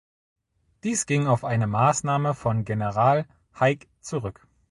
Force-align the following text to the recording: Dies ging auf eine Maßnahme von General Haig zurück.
Dies 0.83 1.05
ging 1.05 1.27
auf 1.27 1.43
eine 1.43 1.67
Maßnahme 1.67 2.33
von 2.33 2.65
General 2.65 3.27
Haig 3.59 3.87
zurück. 3.99 4.47